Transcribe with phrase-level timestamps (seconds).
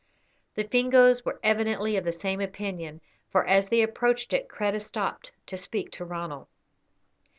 [0.55, 5.31] The Fingoes were evidently of the same opinion, for as they approached it Kreta stopped
[5.45, 6.47] to speak to Ronald.